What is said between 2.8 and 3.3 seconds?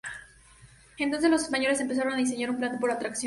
de atracción.